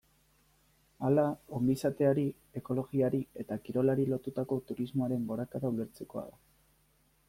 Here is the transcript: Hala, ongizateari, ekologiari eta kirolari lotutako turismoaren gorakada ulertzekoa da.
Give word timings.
Hala, 1.09 1.25
ongizateari, 1.57 2.25
ekologiari 2.63 3.21
eta 3.45 3.61
kirolari 3.67 4.09
lotutako 4.15 4.61
turismoaren 4.71 5.33
gorakada 5.33 5.77
ulertzekoa 5.79 6.31
da. 6.33 6.47